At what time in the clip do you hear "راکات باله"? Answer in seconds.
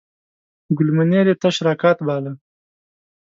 1.67-2.31